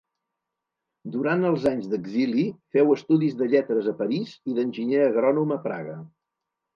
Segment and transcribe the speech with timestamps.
[1.15, 2.45] Durant els anys d'exili
[2.77, 5.99] féu estudis de lletres a París i d'enginyer agrònom a Praga.